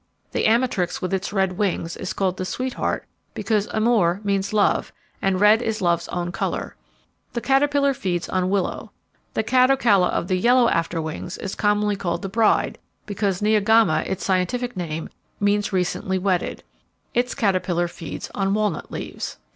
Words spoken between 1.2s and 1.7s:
red